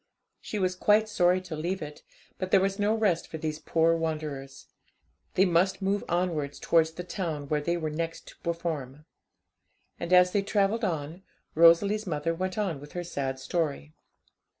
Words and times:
She 0.39 0.57
was 0.57 0.75
quite 0.75 1.07
sorry 1.07 1.39
to 1.41 1.55
leave 1.55 1.79
it, 1.79 2.01
but 2.39 2.49
there 2.49 2.59
was 2.59 2.79
no 2.79 2.95
rest 2.95 3.27
for 3.27 3.37
these 3.37 3.59
poor 3.59 3.95
wanderers; 3.95 4.65
they 5.35 5.45
must 5.45 5.79
move 5.79 6.03
onwards 6.09 6.57
towards 6.57 6.93
the 6.93 7.03
town 7.03 7.47
where 7.49 7.61
they 7.61 7.77
were 7.77 7.91
next 7.91 8.25
to 8.29 8.39
perform. 8.39 9.05
And 9.99 10.11
as 10.11 10.31
they 10.31 10.41
travelled 10.41 10.83
on, 10.83 11.21
Rosalie's 11.53 12.07
mother 12.07 12.33
went 12.33 12.57
on 12.57 12.79
with 12.81 12.93
her 12.93 13.03
sad 13.03 13.37
story. 13.39 13.93